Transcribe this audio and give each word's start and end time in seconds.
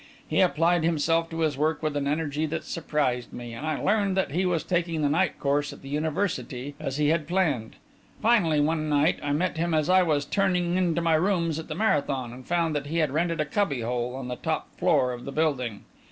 He 0.27 0.41
applied 0.41 0.83
himself 0.83 1.29
to 1.29 1.41
his 1.41 1.59
work 1.59 1.83
with 1.83 1.95
an 1.95 2.07
energy 2.07 2.47
that 2.47 2.63
surprised 2.63 3.31
me, 3.31 3.53
and 3.53 3.67
I 3.67 3.79
learned 3.79 4.17
that 4.17 4.31
he 4.31 4.47
was 4.47 4.63
taking 4.63 5.03
the 5.03 5.09
night 5.09 5.37
course 5.39 5.71
at 5.73 5.83
the 5.83 5.89
University, 5.89 6.73
as 6.79 6.97
he 6.97 7.09
had 7.09 7.27
planned. 7.27 7.75
Finally, 8.19 8.61
one 8.61 8.89
night, 8.89 9.19
I 9.21 9.31
met 9.31 9.57
him 9.57 9.75
as 9.75 9.89
I 9.89 10.01
was 10.01 10.25
turning 10.25 10.75
in 10.75 10.95
to 10.95 11.01
my 11.01 11.13
rooms 11.13 11.59
at 11.59 11.67
the 11.67 11.75
Marathon, 11.75 12.33
and 12.33 12.47
found 12.47 12.75
that 12.75 12.87
he 12.87 12.97
had 12.97 13.11
rented 13.11 13.39
a 13.39 13.45
cubby 13.45 13.81
hole 13.81 14.15
on 14.15 14.27
the 14.27 14.37
top 14.37 14.75
floor 14.75 15.13
of 15.13 15.23
the 15.23 15.31
building. 15.31 15.83